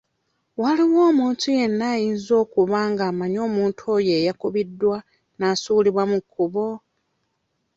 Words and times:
Waliwo 0.61 0.99
omuntu 1.11 1.45
yenna 1.57 1.85
ayinza 1.95 2.33
okuba 2.43 2.79
ng'amanyi 2.91 3.37
omuntu 3.47 3.81
oyo 3.95 4.11
eyakubiddwa 4.19 4.97
n'asuulibwa 5.37 6.03
mu 6.11 6.19
kkubo? 6.23 6.65